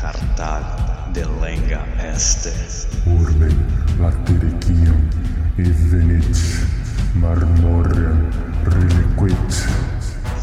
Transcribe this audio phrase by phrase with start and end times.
[0.00, 0.64] Cartag
[1.12, 2.52] de lenga este.
[3.04, 3.50] Urbe
[3.98, 5.08] latericium
[5.58, 6.38] evenit
[7.14, 8.28] marmorem
[8.64, 9.68] reliquit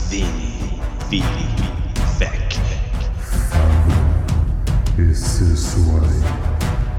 [0.09, 1.49] Vini, vili,
[2.19, 2.59] vec.
[4.97, 6.21] esse suae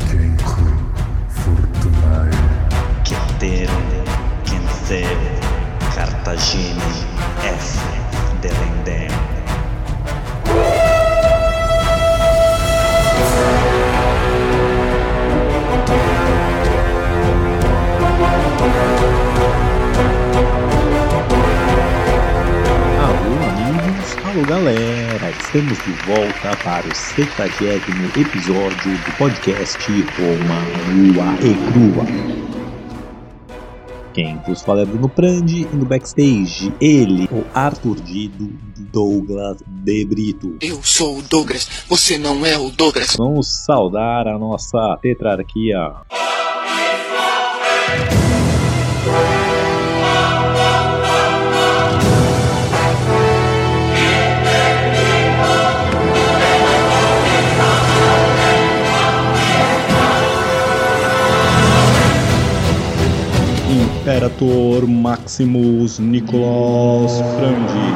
[0.09, 0.73] cenque
[1.29, 2.31] fortunae
[3.05, 3.83] Ceterum,
[4.45, 5.19] Quentheu,
[5.95, 6.83] Cartagine,
[7.43, 7.79] F.
[8.41, 9.28] Delendem.
[24.39, 29.79] Alô galera, estamos de volta para o 70 episódio do podcast
[30.17, 30.61] Roma
[30.95, 32.05] Nua e Crua.
[34.13, 38.53] Quem vos fala é Bruno Prandi e no backstage ele, o Arthur Dido
[38.93, 40.57] Douglas De Brito.
[40.61, 43.17] Eu sou o Douglas, você não é o Douglas.
[43.17, 45.95] Vamos saudar a nossa tetrarquia.
[64.39, 67.91] Imperator Maximus Nicolas Frandi.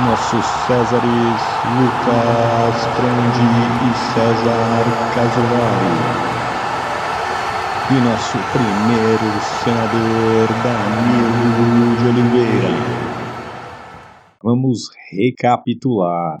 [0.00, 5.92] Nossos Césares Lucas Frandi e César Casolari.
[7.90, 12.70] E nosso primeiro senador Danilo de Oliveira.
[14.42, 16.38] Vamos recapitular.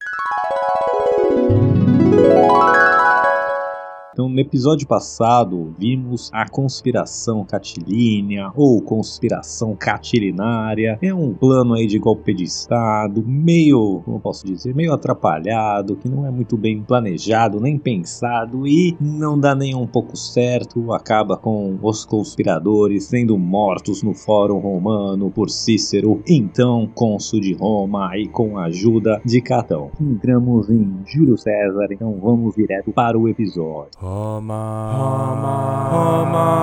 [4.12, 10.98] Então, no episódio passado, vimos a conspiração catilínea ou conspiração catilinária.
[11.00, 15.96] É um plano aí de golpe de Estado, meio, como eu posso dizer, meio atrapalhado,
[15.96, 20.92] que não é muito bem planejado nem pensado e não dá nem um pouco certo.
[20.92, 28.10] Acaba com os conspiradores sendo mortos no Fórum Romano por Cícero, então cônsul de Roma,
[28.18, 29.90] e com a ajuda de Catão.
[29.98, 34.01] Entramos em Júlio César, então vamos direto para o episódio.
[34.02, 36.62] Roma, Roma, Roma,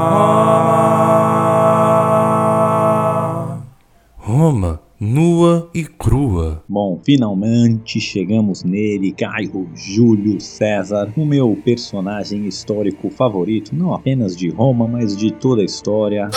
[4.17, 6.61] Roma, nua e crua.
[6.67, 14.49] Bom, finalmente chegamos nele, Caio Júlio César, o meu personagem histórico favorito, não apenas de
[14.49, 16.29] Roma, mas de toda a história.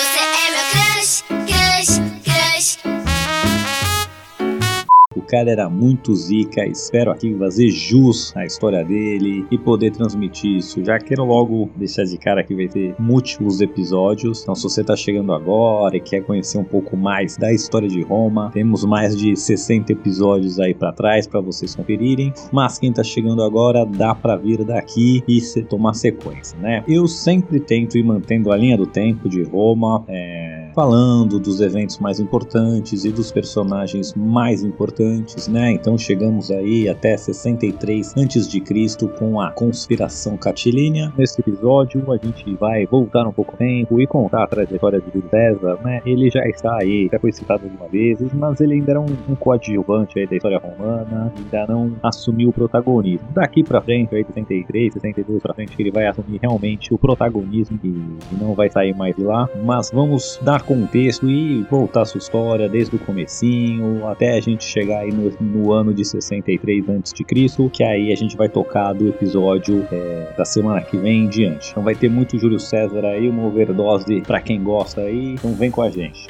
[5.33, 10.85] Cara era muito zica, espero aqui fazer jus à história dele e poder transmitir isso.
[10.85, 14.43] Já quero logo deixar de cara que vai ter múltiplos episódios.
[14.43, 18.03] Então, se você tá chegando agora e quer conhecer um pouco mais da história de
[18.03, 22.31] Roma, temos mais de 60 episódios aí para trás para vocês conferirem.
[22.53, 26.85] Mas quem tá chegando agora, dá para vir daqui e se tomar sequência, né?
[26.87, 31.99] Eu sempre tento ir mantendo a linha do tempo de Roma, é, falando dos eventos
[31.99, 35.73] mais importantes e dos personagens mais importantes, né?
[35.73, 39.09] Então chegamos aí até 63 a.C.
[39.19, 41.13] com a conspiração catilínea.
[41.17, 45.79] Nesse episódio a gente vai voltar um pouco tempo e contar a trajetória de César,
[45.85, 46.01] né?
[46.07, 49.35] Ele já está aí, já foi citado algumas vezes, mas ele ainda era um, um
[49.35, 53.29] coadjuvante aí da história romana, ainda não assumiu o protagonismo.
[53.33, 57.79] Daqui pra frente, aí 63, 62 pra frente, que ele vai assumir realmente o protagonismo
[57.85, 57.95] e
[58.41, 59.49] não vai sair mais de lá.
[59.65, 65.01] Mas vamos dar contexto e voltar sua história desde o comecinho até a gente chegar
[65.01, 69.87] aí no, no ano de 63 a.C., que aí a gente vai tocar do episódio
[69.93, 71.71] é, da semana que vem em diante.
[71.71, 75.71] Então vai ter muito Júlio César aí, uma overdose pra quem gosta aí, então vem
[75.71, 76.27] com a gente.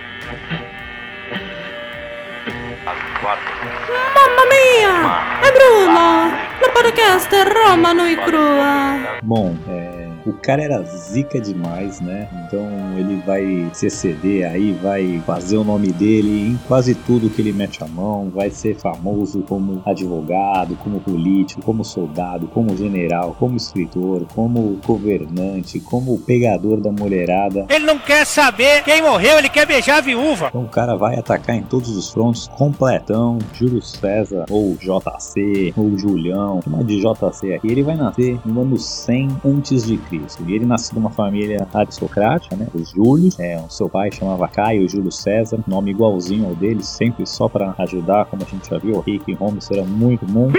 [2.84, 5.46] Mamma mia!
[5.46, 6.52] È Bruno!
[6.60, 9.18] La podcast Roma Nui Crua!
[9.22, 12.28] Bom, é, o cara era zica demais, né?
[12.46, 12.66] Então
[12.96, 17.52] ele vai se exceder aí, vai fazer o nome dele em quase tudo que ele
[17.52, 23.56] mete a mão, vai ser famoso como advogado, como político, como soldado, como general, como
[23.56, 27.66] escritor, como governante, como pegador da mulherada.
[27.68, 30.48] Ele não quer saber quem morreu, ele quer beijar a viúva.
[30.48, 35.96] Então o cara vai atacar em todos os frontes, completão, Júlio César, ou JC, ou
[35.96, 37.68] Julião, chama de JC aqui.
[37.68, 40.44] Ele vai nascer no ano 100 antes de Cristo.
[40.46, 42.68] E ele nasceu numa família aristocrática, né?
[42.74, 43.38] Os Júlios.
[43.38, 47.74] É, o seu pai chamava Caio Júlio César, nome igualzinho ao dele, sempre só para
[47.78, 50.50] ajudar, como a gente já viu, o Rick Holmes era muito bom.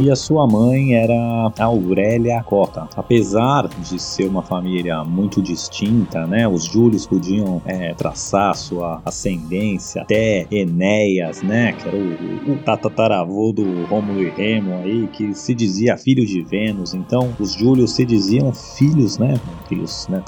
[0.00, 1.14] E a sua mãe era
[1.58, 2.88] a Aurélia Cota.
[2.96, 6.46] Apesar de ser uma família muito distinta, né?
[6.46, 11.72] Os Júlios podiam é, traçar sua ascendência até Enéas, né?
[11.72, 16.42] Que era o, o tatataravô do Rômulo e Remo aí, que se dizia filho de
[16.42, 16.94] Vênus.
[16.94, 19.40] Então, os Júlios se diziam filhos, né?
[19.68, 20.22] Filhos, né?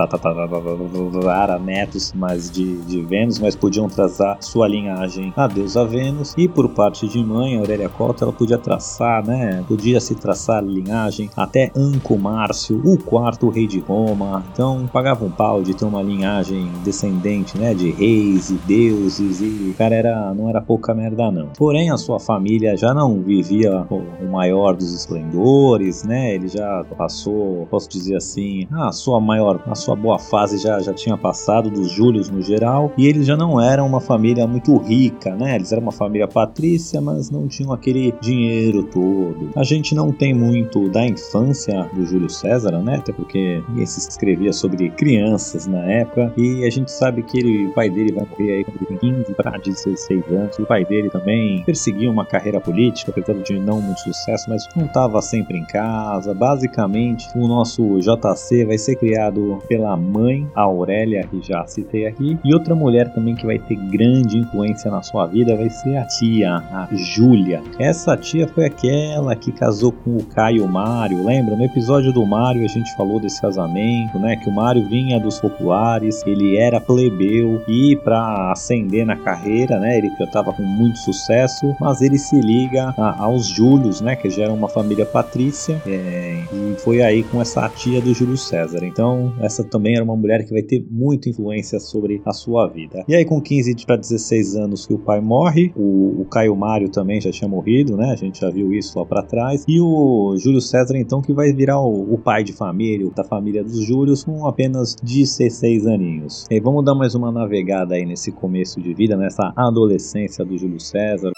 [1.58, 6.34] Netos, mas de, de Vênus, mas podiam traçar sua linhagem a deusa Vênus.
[6.36, 9.64] E por parte de mãe, Aurélia Cota, ela podia traçar, né?
[9.66, 14.44] Podia se traçar linhagem até Anco Márcio, o quarto rei de Roma.
[14.52, 17.74] Então, pagava um pau de ter uma linhagem descendente, né?
[17.74, 19.40] De reis e deuses.
[19.40, 21.48] E cara era, não era pouca merda, não.
[21.56, 26.34] Porém, a sua família já não vivia o maior dos esplendores, né?
[26.34, 30.92] Ele já passou, posso dizer assim, a sua maior, a sua boa fase já, já
[30.92, 32.92] tinha passado dos Júlios no geral.
[32.96, 35.56] E eles já não eram uma família muito rica, né?
[35.56, 39.50] Eles eram uma família patrícia, mas não tinham aquele dinheiro todo.
[39.56, 42.96] A gente não tem muito da infância do Júlio César, né?
[42.96, 46.32] Até porque ele se escrevia sobre crianças na época.
[46.36, 49.14] E a gente sabe que ele, o pai dele vai morrer aí quando ele tem
[49.14, 50.58] 15 para 16 anos.
[50.58, 54.86] O pai dele também perseguia uma carreira política, apesar de não muito sucesso, mas não
[54.86, 56.34] estava sempre em casa.
[56.34, 62.38] Basicamente, o nosso JC vai ser criado pela mãe, a Aurélia, que já citei aqui,
[62.44, 66.04] e outra mulher também que vai ter grande influência na sua vida vai ser a
[66.04, 67.62] tia, a Júlia.
[67.78, 71.56] Essa tia foi aquela que casou com o Caio Mário, lembra?
[71.56, 74.36] No episódio do Mário a gente falou desse casamento, né?
[74.36, 79.98] Que o Mário vinha dos populares, ele era plebeu e para ascender na carreira, né?
[79.98, 84.16] Ele já estava com muito sucesso, mas ele se liga a, aos Júlios, né?
[84.16, 88.31] Que já era uma família patrícia é, e foi aí com essa tia do Júlio
[88.36, 88.84] César.
[88.84, 93.04] Então essa também era uma mulher que vai ter muita influência sobre a sua vida.
[93.08, 96.88] E aí com 15 para 16 anos que o pai morre, o, o Caio Mário
[96.88, 98.10] também já tinha morrido, né?
[98.10, 99.64] A gente já viu isso lá para trás.
[99.66, 103.62] E o Júlio César então que vai virar o, o pai de família, da família
[103.62, 106.46] dos Júlios com apenas 16 aninhos.
[106.50, 110.80] E vamos dar mais uma navegada aí nesse começo de vida, nessa adolescência do Júlio
[110.80, 111.32] César.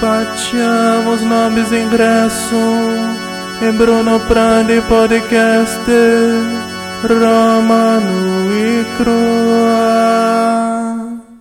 [0.00, 3.27] Facciamo snobis ingresso
[3.60, 5.82] e Bruno Prandi podcast
[7.02, 10.67] Romano e Crua.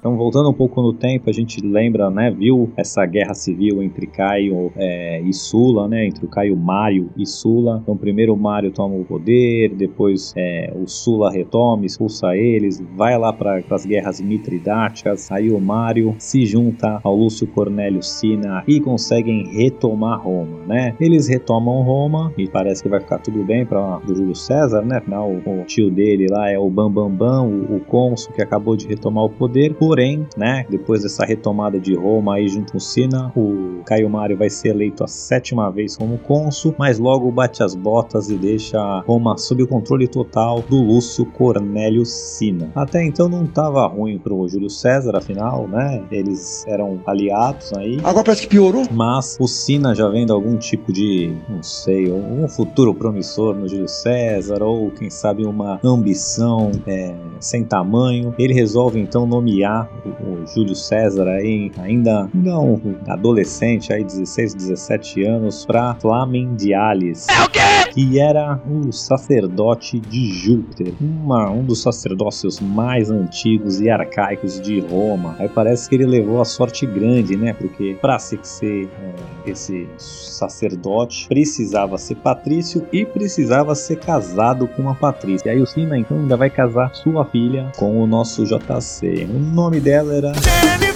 [0.08, 4.08] Então, voltando um pouco no tempo, a gente lembra, né, viu essa guerra civil entre
[4.08, 7.82] Caio é, e Sula, né, entre o Caio Mário e Sula.
[7.84, 13.18] Então, primeiro o Mário toma o poder, depois é, o Sula retoma, expulsa eles, vai
[13.18, 15.30] lá para as guerras mitridáticas.
[15.30, 20.96] Aí o Mário se junta ao Lúcio Cornélio Sina e conseguem retomar Roma, né?
[21.02, 25.00] Eles retomam Roma e parece que vai ficar tudo bem para o Júlio César, né?
[25.00, 28.78] Afinal, o, tio dele lá é o Bambambam, Bam Bam, o, o cônsul que acabou
[28.78, 29.74] de retomar o poder.
[29.98, 34.48] Porém, né, depois dessa retomada de Roma aí junto com Sina, o Caio Mário vai
[34.48, 39.36] ser eleito a sétima vez como cônsul, mas logo bate as botas e deixa Roma
[39.40, 42.70] sob o controle total do Lúcio Cornélio Sina.
[42.76, 46.04] Até então não estava ruim pro Júlio César, afinal, né?
[46.12, 47.98] Eles eram aliados aí.
[48.04, 48.84] Agora parece que piorou.
[48.92, 53.88] Mas o Sina já vendo algum tipo de, não sei, um futuro promissor no Júlio
[53.88, 60.48] César, ou quem sabe uma ambição é, sem tamanho, ele resolve então nomear o, o
[60.48, 67.28] Júlio César aí, ainda não adolescente, aí 16, 17 anos, para Flamendiales.
[67.30, 67.60] É o quê?
[67.94, 74.80] Que era um sacerdote de Júpiter, uma, um dos sacerdócios mais antigos e arcaicos de
[74.80, 75.36] Roma.
[75.40, 77.54] Aí parece que ele levou a sorte grande, né?
[77.54, 84.82] Porque para se ser é, esse sacerdote precisava ser patrício e precisava ser casado com
[84.82, 85.50] uma patrícia.
[85.50, 89.28] E aí o Sina então ainda vai casar sua filha com o nosso JC.
[89.30, 90.87] O nome dela era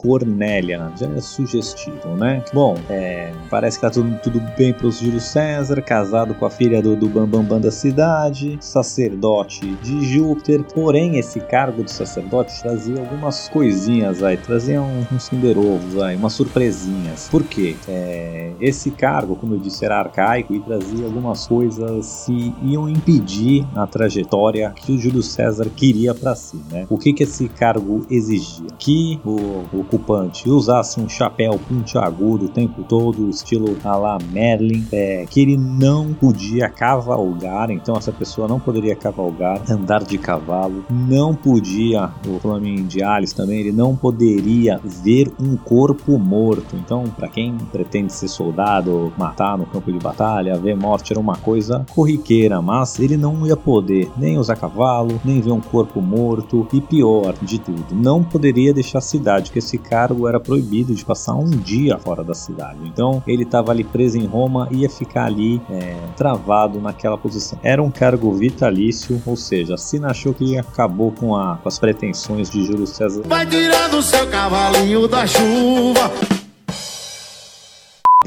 [0.00, 2.42] Cornélia, já é sugestivo, né?
[2.52, 6.80] Bom, é, parece que tá tudo, tudo bem pro Júlio César, casado com a filha
[6.80, 12.60] do, do Bambambam Bam Bam da cidade, sacerdote de Júpiter, porém esse cargo de sacerdote
[12.62, 17.28] trazia algumas coisinhas aí, trazia um, uns cinderovos aí, umas surpresinhas.
[17.28, 17.74] Por quê?
[17.88, 23.66] É, esse cargo, como eu disse, era arcaico e trazia algumas coisas que iam impedir
[23.74, 26.86] a trajetória que o Júlio César queria para si, né?
[26.88, 28.68] O que que esse cargo exigia?
[28.78, 34.86] Que o, o preocupante, usasse um chapéu pontiagudo o tempo todo, estilo a la Merlin,
[34.92, 40.84] é, que ele não podia cavalgar, então essa pessoa não poderia cavalgar, andar de cavalo,
[40.90, 46.76] não podia, o Flamin de Alice também, ele não poderia ver um corpo morto.
[46.76, 51.36] Então, para quem pretende ser soldado, matar no campo de batalha, ver morte era uma
[51.36, 56.66] coisa corriqueira, mas ele não ia poder nem usar cavalo, nem ver um corpo morto.
[56.72, 61.04] E pior de tudo, não poderia deixar a cidade, que esse cargo era proibido de
[61.04, 62.78] passar um dia fora da cidade.
[62.84, 67.58] Então, ele estava ali preso em Roma ia ficar ali é, travado naquela posição.
[67.62, 72.50] Era um cargo vitalício, ou seja, Sina achou que acabou com, a, com as pretensões
[72.50, 73.22] de Júlio César.
[73.26, 76.37] Vai tirando seu cavalinho da chuva.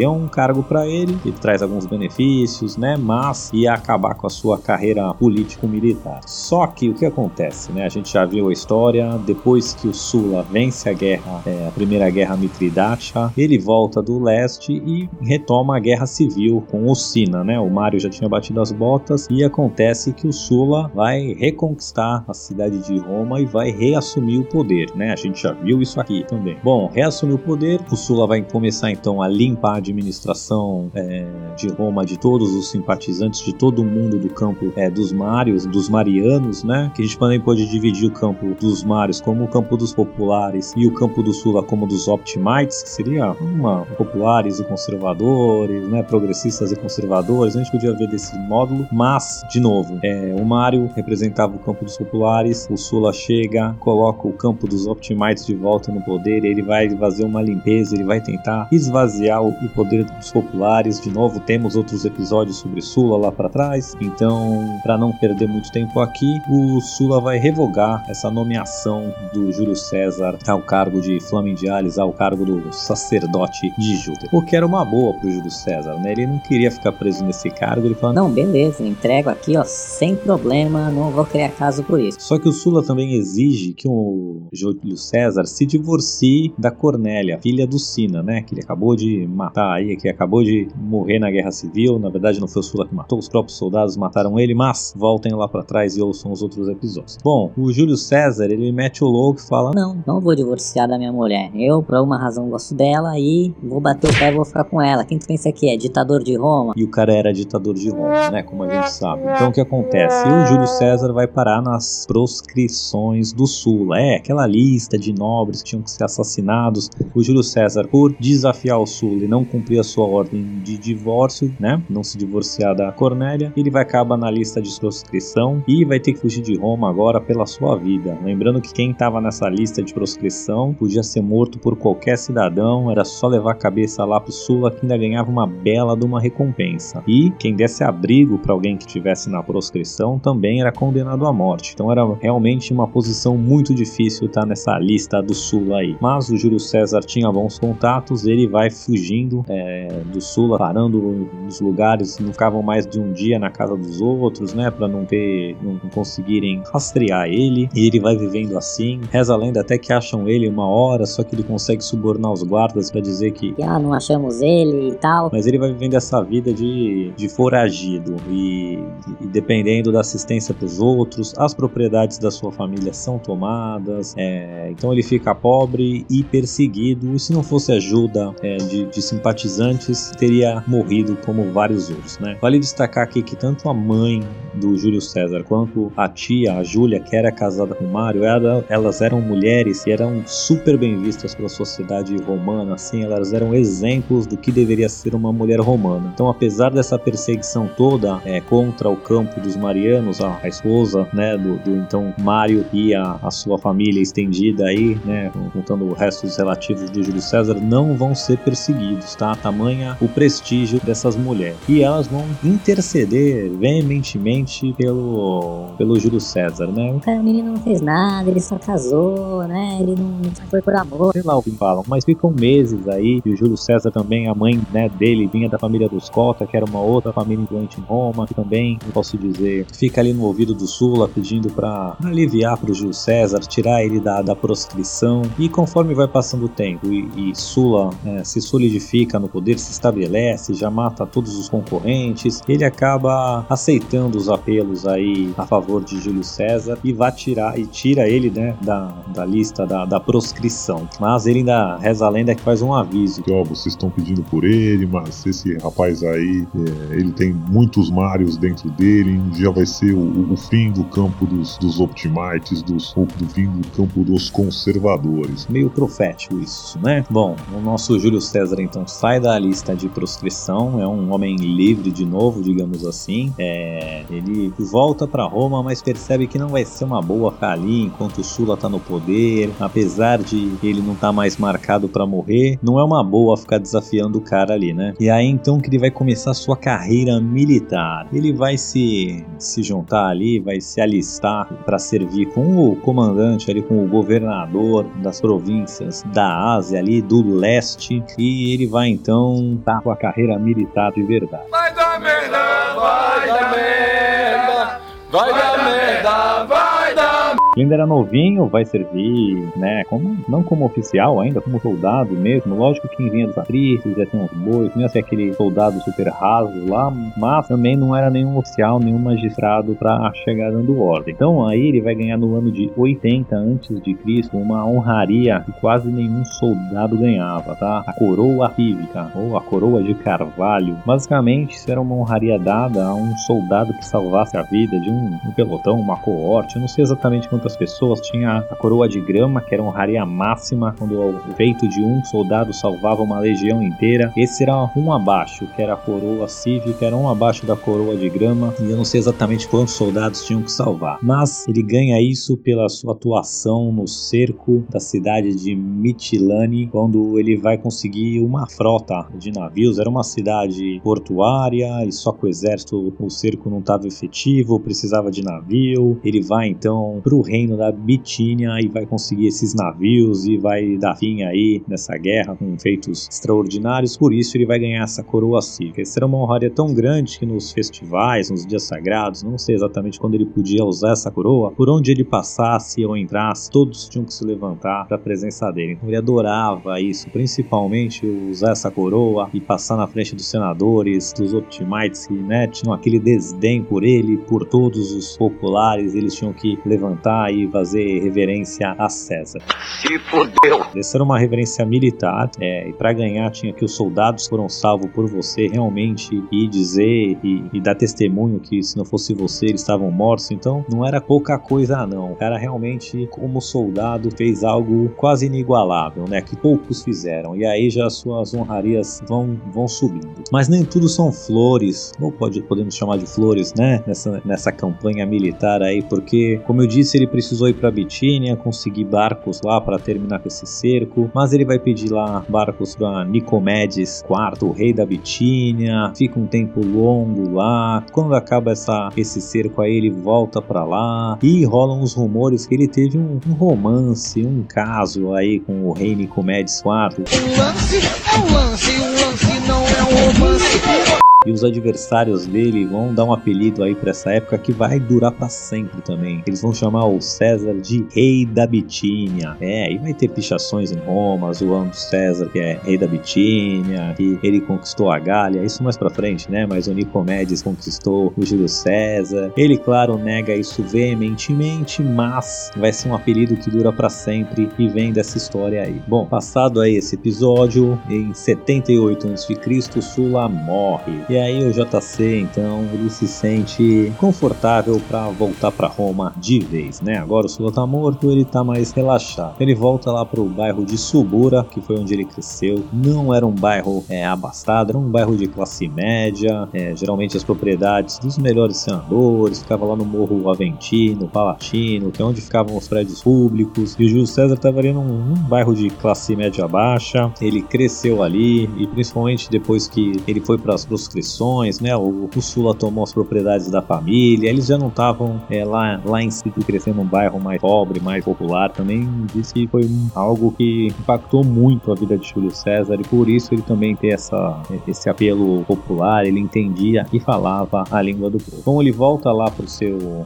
[0.01, 2.97] Deu um cargo para ele, que traz alguns benefícios, né?
[2.97, 6.21] Mas ia acabar com a sua carreira político-militar.
[6.25, 7.85] Só que o que acontece, né?
[7.85, 9.15] A gente já viu a história.
[9.19, 14.17] Depois que o Sula vence a guerra, é, a primeira guerra Mitridata, ele volta do
[14.19, 17.59] leste e retoma a guerra civil com o Sina, né?
[17.59, 22.33] O Mário já tinha batido as botas e acontece que o Sula vai reconquistar a
[22.33, 25.13] cidade de Roma e vai reassumir o poder, né?
[25.13, 26.57] A gente já viu isso aqui também.
[26.63, 32.05] Bom, reassumir o poder, o Sula vai começar então a limpar administração é, de Roma
[32.05, 36.91] de todos os simpatizantes, de todo mundo do campo é, dos Mários, dos Marianos, né?
[36.95, 40.73] Que a gente também pode dividir o campo dos Mários como o campo dos populares
[40.75, 46.03] e o campo do Sula como dos Optimites, que seria uma populares e conservadores, né?
[46.03, 47.55] Progressistas e conservadores.
[47.55, 51.85] A gente podia ver desse módulo, mas de novo, é, o Mário representava o campo
[51.85, 56.61] dos populares, o Sula chega, coloca o campo dos Optimites de volta no poder, ele
[56.61, 60.99] vai fazer uma limpeza, ele vai tentar esvaziar o, o poder dos populares.
[60.99, 63.95] De novo, temos outros episódios sobre Sula lá para trás.
[64.01, 69.75] Então, para não perder muito tempo aqui, o Sula vai revogar essa nomeação do Júlio
[69.75, 74.29] César ao cargo de Flamindiales, ao cargo do sacerdote de Júpiter.
[74.31, 76.11] O que era uma boa pro Júlio César, né?
[76.11, 80.15] Ele não queria ficar preso nesse cargo, ele falou: Não, beleza, entrego aqui, ó, sem
[80.15, 82.17] problema, não vou criar caso por isso.
[82.19, 87.67] Só que o Sula também exige que o Júlio César se divorcie da Cornélia, filha
[87.67, 88.41] do Sina, né?
[88.41, 91.99] Que ele acabou de matar aí, que acabou de morrer na guerra civil.
[91.99, 95.33] Na verdade, não foi o Sula que matou, os próprios soldados mataram ele, mas voltem
[95.33, 97.17] lá para trás e ouçam os outros episódios.
[97.23, 100.97] Bom, o Júlio César, ele mete o louco e fala: Não, não vou divorciar da
[100.97, 101.51] minha mulher.
[101.55, 104.81] Eu, por alguma razão, gosto dela e vou bater o pé e vou ficar com
[104.81, 105.03] ela.
[105.03, 105.77] Quem tu pensa que é?
[105.77, 106.73] Ditador de Roma?
[106.75, 108.43] E o cara era ditador de Roma, né?
[108.43, 109.23] Como a gente sabe.
[109.23, 110.27] Então o que acontece?
[110.27, 113.99] O Júlio César vai parar nas proscrições do Sula.
[113.99, 116.89] É, aquela lista de nobres que tinham que ser assassinados.
[117.13, 121.53] O Júlio César, por desafiar o Sula e não cumprir a sua ordem de divórcio,
[121.59, 121.81] né?
[121.89, 126.13] Não se divorciar da Cornélia, ele vai acabar na lista de proscrição e vai ter
[126.13, 128.17] que fugir de Roma agora pela sua vida.
[128.23, 133.03] Lembrando que quem estava nessa lista de proscrição podia ser morto por qualquer cidadão, era
[133.03, 137.03] só levar a cabeça lá pro Sula que ainda ganhava uma bela de uma recompensa.
[137.07, 141.71] E quem desse abrigo para alguém que estivesse na proscrição também era condenado à morte.
[141.73, 145.97] Então era realmente uma posição muito difícil estar nessa lista do Sula aí.
[145.99, 150.99] Mas o Júlio César tinha bons contatos, ele vai fugindo é, do Sula, parando
[151.43, 155.05] nos lugares, não ficavam mais de um dia na casa dos outros, né, para não
[155.05, 157.69] ter, não, conseguirem rastrear ele.
[157.75, 159.01] E ele vai vivendo assim.
[159.11, 162.43] Reza a lenda até que acham ele uma hora, só que ele consegue subornar os
[162.43, 165.29] guardas para dizer que Ah, não achamos ele e tal.
[165.31, 168.79] mas ele vai vivendo essa vida de, de foragido e,
[169.19, 174.91] e dependendo da assistência dos outros, as propriedades da sua família são tomadas, é, então
[174.91, 177.13] ele fica pobre e perseguido.
[177.13, 182.37] E se não fosse ajuda é, de, de simpatizantes, teria morrido como vários outros, né?
[182.41, 184.21] Vale destacar aqui que tanto a mãe
[184.53, 189.01] do Júlio César quanto a tia, a Júlia, que era casada com Mário, ela- elas
[189.01, 194.35] eram mulheres e eram super bem vistas pela sociedade romana, assim, elas eram exemplos do
[194.37, 196.11] que deveria ser uma mulher romana.
[196.13, 201.37] Então, apesar dessa perseguição toda é, contra o campo dos marianos, a, a esposa, né,
[201.37, 206.25] do, do então Mário e a, a sua família estendida aí, né, contando o resto
[206.27, 209.35] dos relativos do Júlio César, não vão ser perseguidos, tá?
[209.35, 211.57] Tamanha o prestígio dessas mulheres.
[211.69, 216.99] E elas vão interceder veementemente pelo, pelo Júlio César, né?
[217.05, 219.77] O menino não fez nada, ele só casou, né?
[219.79, 221.13] Ele não, não foi por amor.
[221.13, 224.33] sei lá o que falam, mas ficam meses aí, e o Júlio César também, a
[224.33, 227.83] mãe né, dele vinha da família dos Cota, que era uma outra família influente em
[227.83, 232.73] Roma, que também, posso dizer, fica ali no ouvido do Sula pedindo pra aliviar pro
[232.73, 237.35] Júlio César, tirar ele da, da proscrição, e conforme vai passando o tempo e, e
[237.35, 242.41] Sula é, se solidifica fica no poder, se estabelece, já mata todos os concorrentes.
[242.47, 247.65] Ele acaba aceitando os apelos aí a favor de Júlio César e vai tirar e
[247.65, 250.87] tira ele, né, da, da lista da, da proscrição.
[250.99, 253.21] Mas ele ainda reza a lenda que faz um aviso.
[253.29, 258.37] Ó, vocês estão pedindo por ele, mas esse rapaz aí, é, ele tem muitos Marios
[258.37, 262.93] dentro dele, um dia vai ser o, o fim do campo dos, dos Optimites, dos,
[262.93, 265.47] do fim do campo dos conservadores.
[265.47, 267.03] Meio profético isso, né?
[267.09, 271.89] Bom, o nosso Júlio César então sai da lista de proscrição, é um homem livre
[271.89, 273.33] de novo, digamos assim.
[273.35, 278.23] É, ele volta para Roma, mas percebe que não vai ser uma boa ali enquanto
[278.23, 282.83] Sula tá no poder, apesar de ele não tá mais marcado para morrer, não é
[282.83, 284.93] uma boa ficar desafiando o cara ali, né?
[284.99, 288.07] E aí então que ele vai começar sua carreira militar.
[288.13, 293.63] Ele vai se se juntar ali, vai se alistar para servir com o comandante ali,
[293.63, 299.81] com o governador das províncias da Ásia ali do leste e ele vai então tá
[299.81, 301.49] com a carreira militar de verdade.
[301.49, 302.39] Vai dar merda,
[302.75, 304.79] vai dar merda,
[305.11, 307.20] vai dar merda, vai dar
[307.55, 312.55] ele ainda era novinho, vai servir, né, como, não como oficial ainda, como soldado mesmo.
[312.55, 316.07] Lógico que vinha dos patrícios já tinha uns bois, não ia ser aquele soldado super
[316.07, 321.13] raso lá, mas também não era nenhum oficial, nenhum magistrado para chegar dando ordem.
[321.13, 325.51] Então aí ele vai ganhar no ano de 80 antes de Cristo uma honraria que
[325.59, 327.83] quase nenhum soldado ganhava, tá?
[327.85, 330.77] A coroa cívica ou a coroa de carvalho.
[330.85, 335.19] Basicamente, isso era uma honraria dada a um soldado que salvasse a vida de um,
[335.27, 337.99] um pelotão, uma coorte, eu não sei exatamente quanto outras pessoas.
[338.01, 342.53] Tinha a coroa de grama, que era honraria máxima, quando o feito de um soldado
[342.53, 344.13] salvava uma legião inteira.
[344.15, 348.09] Esse era um abaixo, que era a coroa cívica, era um abaixo da coroa de
[348.09, 350.99] grama, e eu não sei exatamente quantos soldados tinham que salvar.
[351.01, 357.35] Mas ele ganha isso pela sua atuação no cerco da cidade de Mitilani, quando ele
[357.35, 359.79] vai conseguir uma frota de navios.
[359.79, 365.09] Era uma cidade portuária e só com o exército o cerco não estava efetivo, precisava
[365.09, 365.99] de navio.
[366.03, 370.77] Ele vai então para o reino da Bitínia e vai conseguir esses navios e vai
[370.77, 373.95] dar fim aí nessa guerra com feitos extraordinários.
[373.95, 375.83] Por isso ele vai ganhar essa coroa cívica.
[375.85, 380.15] Será uma honraria tão grande que nos festivais, nos dias sagrados, não sei exatamente quando
[380.15, 384.25] ele podia usar essa coroa, por onde ele passasse ou entrasse, todos tinham que se
[384.25, 385.73] levantar para a presença dele.
[385.73, 391.33] Então ele adorava isso, principalmente usar essa coroa e passar na frente dos senadores, dos
[391.33, 396.59] Optimites que né, tinham aquele desdém por ele, por todos os populares, eles tinham que
[396.65, 399.39] levantar e fazer reverência a César.
[399.81, 400.65] Se fodeu!
[400.75, 404.89] Essa era uma reverência militar, é, e para ganhar tinha que os soldados foram salvos
[404.91, 409.61] por você realmente e dizer e, e, dar testemunho que se não fosse você eles
[409.61, 410.31] estavam mortos.
[410.31, 412.13] Então não era pouca coisa, não.
[412.13, 416.21] O cara realmente, como soldado, fez algo quase inigualável, né?
[416.21, 417.35] Que poucos fizeram.
[417.35, 420.23] E aí já suas honrarias vão, vão subindo.
[420.31, 423.83] Mas nem tudo são flores, ou pode, podemos chamar de flores, né?
[423.85, 428.85] Nessa, nessa campanha militar aí, porque, como eu disse, ele precisou ir para Bitínia, conseguir
[428.85, 434.01] barcos lá para terminar com esse cerco, mas ele vai pedir lá barcos para Nicomedes
[434.01, 437.83] IV, o rei da Bitínia, fica um tempo longo lá.
[437.91, 442.55] Quando acaba essa, esse cerco aí, ele volta para lá e rolam os rumores que
[442.55, 446.65] ele teve um, um, romance, um caso aí com o rei Nicomedes IV.
[446.65, 451.00] Um lance é um lance, um lance não é um romance.
[451.23, 455.11] E os adversários dele vão dar um apelido aí para essa época que vai durar
[455.11, 456.23] para sempre também.
[456.25, 459.37] Eles vão chamar o César de Rei da Bitínia.
[459.39, 464.17] É, e vai ter pichações em Roma, zoando César, que é Rei da Bitínia, que
[464.23, 465.43] ele conquistou a Gália.
[465.43, 466.47] Isso mais pra frente, né?
[466.47, 469.31] Mas o Nicomedes conquistou o Júlio César.
[469.37, 474.67] Ele, claro, nega isso veementemente, mas vai ser um apelido que dura para sempre e
[474.67, 475.79] vem dessa história aí.
[475.87, 481.10] Bom, passado aí esse episódio, em 78 a.C., Sula morre.
[481.11, 486.79] E aí o JC, então, ele se sente confortável para voltar para Roma de vez,
[486.79, 486.99] né?
[486.99, 489.35] Agora o Sula tá morto, ele tá mais relaxado.
[489.37, 492.63] Ele volta lá pro bairro de Subura, que foi onde ele cresceu.
[492.71, 496.47] Não era um bairro é, abastado, era um bairro de classe média.
[496.53, 502.05] É, geralmente as propriedades dos melhores senadores, ficava lá no Morro Aventino, Palatino, que é
[502.05, 503.75] onde ficavam os prédios públicos.
[503.77, 507.11] E o Júlio César tava ali num, num bairro de classe média baixa.
[507.19, 510.63] Ele cresceu ali e principalmente depois que ele foi para as
[511.03, 511.75] sucessões, né?
[511.75, 516.01] O, o Sula tomou as propriedades da família, eles já não estavam é, lá, lá
[516.01, 518.49] em si crescendo num bairro mais pobre, mais popular.
[518.51, 522.83] Também disse que foi um, algo que impactou muito a vida de Júlio César e
[522.83, 528.09] por isso ele também tem essa, esse apelo popular, ele entendia e falava a língua
[528.09, 528.37] do povo.
[528.39, 530.05] Então ele volta lá para seu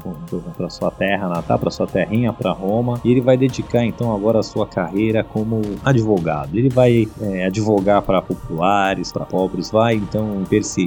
[0.57, 4.39] para sua terra natal, para sua terrinha, para Roma, e ele vai dedicar então agora
[4.39, 6.57] a sua carreira como advogado.
[6.57, 10.84] Ele vai é, advogar para populares, para pobres, vai então perseguir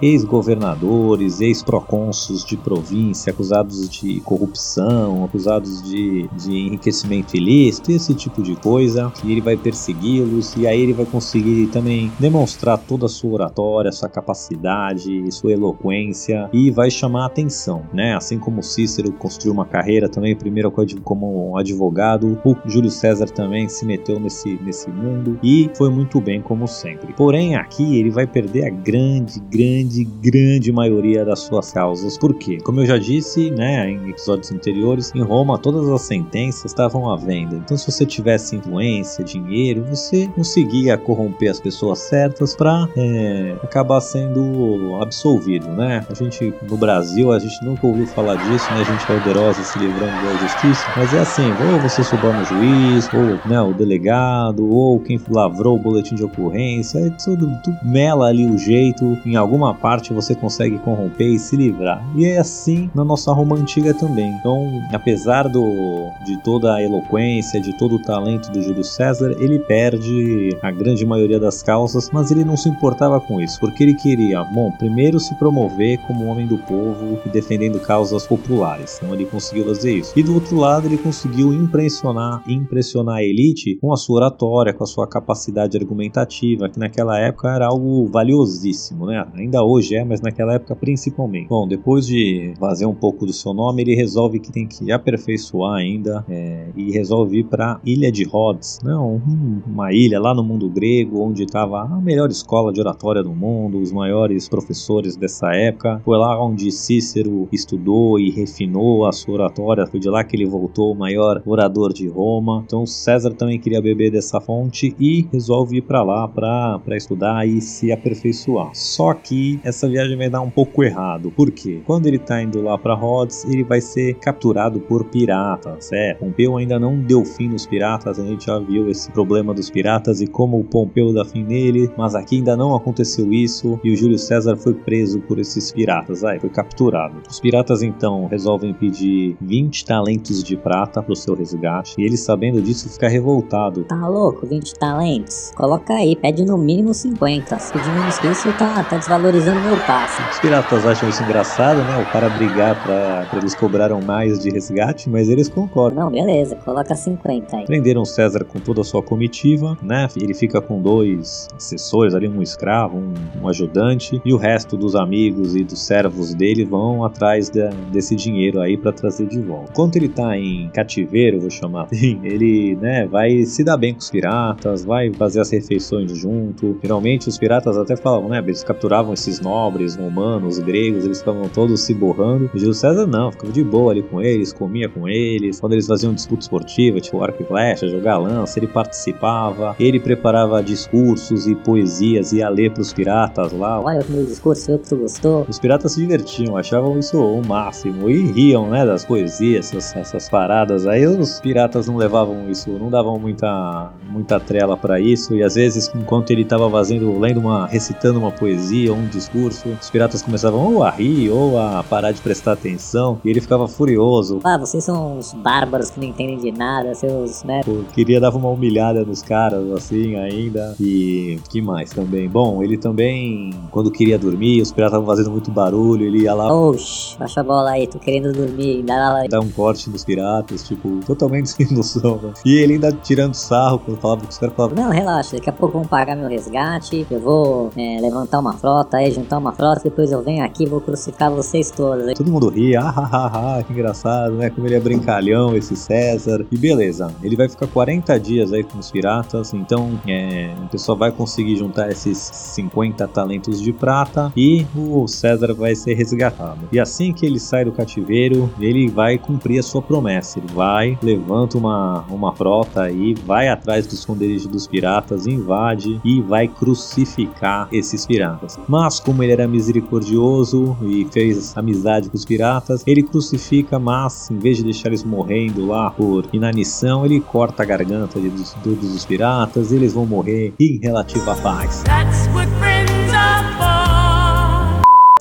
[0.00, 8.56] ex-governadores, ex-procônsuls de província acusados de corrupção, acusados de, de enriquecimento ilícito, esse tipo de
[8.56, 9.12] coisa.
[9.24, 13.92] E ele vai persegui-los e aí ele vai conseguir também demonstrar toda a sua oratória,
[13.92, 18.14] sua capacidade, sua eloquência e vai chamar a atenção, né?
[18.14, 20.70] Assim como Cícero construiu uma carreira também primeiro
[21.04, 26.40] como advogado, o Júlio César também se meteu nesse, nesse mundo e foi muito bem
[26.40, 27.12] como sempre.
[27.12, 32.18] Porém, aqui ele vai perder a grande, grande, grande maioria das suas causas.
[32.18, 32.58] Por quê?
[32.62, 37.16] Como eu já disse, né, em episódios anteriores, em Roma todas as sentenças estavam à
[37.16, 37.56] venda.
[37.56, 44.00] Então, se você tivesse influência, dinheiro, você conseguia corromper as pessoas certas para é, acabar
[44.00, 46.04] sendo absolvido, né?
[46.08, 48.80] A gente no Brasil a gente nunca ouviu falar disso, né?
[48.80, 52.44] A gente é poderosa se livrando da justiça, mas é assim, ou você suborna o
[52.44, 57.78] juiz, ou né, o delegado, ou quem lavrou o boletim de ocorrência, é tudo, tudo
[57.82, 62.04] mela ali o jeito, em alguma parte você consegue corromper e se livrar.
[62.16, 64.30] E é assim na nossa Roma antiga também.
[64.38, 69.58] Então, apesar do, de toda a eloquência, de todo o talento do Júlio César, ele
[69.58, 73.94] perde a grande maioria das causas, mas ele não se importava com isso, porque ele
[73.94, 78.98] queria, bom, primeiro se promover como homem do povo e defendendo causas populares.
[78.98, 80.12] Então ele conseguiu fazer isso.
[80.16, 84.84] E do outro lado, ele conseguiu impressionar, impressionar a elite com a sua oratória, com
[84.84, 89.09] a sua capacidade argumentativa, que naquela época era algo valiosíssimo, né?
[89.34, 91.48] Ainda hoje é, mas naquela época principalmente.
[91.48, 95.74] Bom, depois de fazer um pouco do seu nome, ele resolve que tem que aperfeiçoar
[95.74, 99.62] ainda é, e resolve ir para Ilha de Rhodes, não, né?
[99.66, 103.78] uma ilha lá no mundo grego, onde estava a melhor escola de oratória do mundo,
[103.78, 106.00] os maiores professores dessa época.
[106.04, 110.46] Foi lá onde Cícero estudou e refinou a sua oratória, foi de lá que ele
[110.46, 112.62] voltou o maior orador de Roma.
[112.66, 117.60] Então César também queria beber dessa fonte e resolve ir para lá para estudar e
[117.60, 118.70] se aperfeiçoar.
[118.90, 121.30] Só que essa viagem vai dar um pouco errado.
[121.30, 121.80] Por quê?
[121.86, 125.92] Quando ele tá indo lá para Rhodes, ele vai ser capturado por piratas.
[125.92, 129.70] É, Pompeu ainda não deu fim nos piratas, a gente já viu esse problema dos
[129.70, 133.92] piratas e como o Pompeu dá fim nele, mas aqui ainda não aconteceu isso e
[133.92, 136.24] o Júlio César foi preso por esses piratas.
[136.24, 137.22] Aí, foi capturado.
[137.30, 142.60] Os piratas então resolvem pedir 20 talentos de prata pro seu resgate e ele, sabendo
[142.60, 143.84] disso, fica revoltado.
[143.84, 145.52] Tá louco, 20 talentos?
[145.54, 147.56] Coloca aí, pede no mínimo 50.
[147.60, 150.22] Se pedir menos que isso, tá, tá desvalorizando meu passe.
[150.30, 152.02] Os piratas acham isso engraçado, né?
[152.02, 156.04] O cara brigar pra, pra eles cobraram mais de resgate, mas eles concordam.
[156.04, 157.64] Não, beleza, coloca 50 aí.
[157.64, 160.08] Prenderam César com toda a sua comitiva, né?
[160.16, 164.94] Ele fica com dois assessores ali, um escravo, um, um ajudante, e o resto dos
[164.94, 169.70] amigos e dos servos dele vão atrás de, desse dinheiro aí para trazer de volta.
[169.70, 174.00] Enquanto ele tá em cativeiro, vou chamar assim, ele, né, vai se dar bem com
[174.00, 176.78] os piratas, vai fazer as refeições junto.
[176.82, 181.80] Geralmente os piratas até falavam, né, eles capturavam esses nobres romanos, gregos, eles ficavam todos
[181.80, 182.48] se borrando.
[182.54, 185.58] O Júlio César não, ficava de boa ali com eles, comia com eles.
[185.58, 190.62] Quando eles faziam disputa esportiva, tipo arco e flecha, jogar lança, ele participava, ele preparava
[190.62, 193.80] discursos e poesias, ia ler pros piratas lá.
[193.80, 195.44] Olha o meu discurso, outro gostou.
[195.48, 200.28] Os piratas se divertiam, achavam isso o máximo e riam, né, das poesias, essas, essas
[200.28, 200.86] paradas.
[200.86, 205.56] Aí os piratas não levavam isso, não davam muita, muita trela para isso e às
[205.56, 208.59] vezes enquanto ele tava fazendo, lendo uma, recitando uma poesia
[208.90, 213.20] ou um discurso, os piratas começavam ou a rir ou a parar de prestar atenção
[213.24, 214.40] e ele ficava furioso.
[214.44, 217.62] Ah, vocês são uns bárbaros que não entendem de nada, seus, né?
[217.64, 222.28] Pô, queria dar uma humilhada nos caras assim ainda e que mais também.
[222.28, 226.52] Bom, ele também quando queria dormir, os piratas estavam fazendo muito barulho, ele ia lá.
[226.52, 229.24] Oxi, baixa a bola aí, tô querendo dormir, dá lá.
[229.28, 232.32] Dá um corte nos piratas, tipo, totalmente sem noção, né?
[232.44, 234.84] E ele ainda tirando sarro quando falava com os caras falavam.
[234.84, 238.98] Não, relaxa, daqui a pouco vão pagar meu resgate, eu vou é, levantar uma frota
[238.98, 242.14] aí, juntar uma frota, depois eu venho aqui e vou crucificar vocês todos.
[242.14, 244.50] Todo mundo ah, ah, ah, ah, que engraçado, né?
[244.50, 246.44] Como ele é brincalhão, esse César.
[246.50, 250.96] E beleza, ele vai ficar 40 dias aí com os piratas, então é, o pessoal
[250.96, 256.68] vai conseguir juntar esses 50 talentos de prata e o César vai ser resgatado.
[256.72, 260.38] E assim que ele sai do cativeiro, ele vai cumprir a sua promessa.
[260.38, 266.20] Ele vai, levanta uma, uma frota aí, vai atrás do esconderijo dos piratas, invade e
[266.20, 268.39] vai crucificar esses piratas.
[268.40, 268.58] Piratas.
[268.66, 274.38] Mas como ele era misericordioso e fez amizade com os piratas, ele crucifica, mas em
[274.38, 278.30] vez de deixar eles morrendo lá por inanição, ele corta a garganta de
[278.62, 281.84] todos os piratas e eles vão morrer em relativa paz.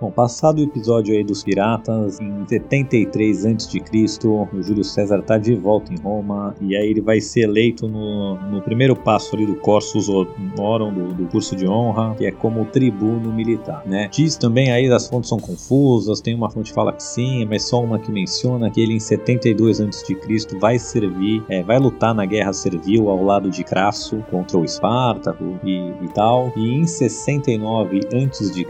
[0.02, 3.82] Bom, passado o episódio aí dos piratas, em 73 a.C.,
[4.28, 8.36] o Júlio César tá de volta em Roma e aí ele vai ser eleito no,
[8.36, 12.66] no primeiro passo ali do Corsus Honorum, do, do curso de honra, que é como
[12.66, 14.10] tribuno militar, né?
[14.12, 17.64] Diz também aí, as fontes são confusas, tem uma fonte que fala que sim, mas
[17.64, 20.18] só uma que menciona que ele em 72 a.C.
[20.60, 25.58] vai servir, é, vai lutar na guerra servil ao lado de Crasso contra o Espartaco
[25.64, 28.66] e, e tal, e em 69 a.C.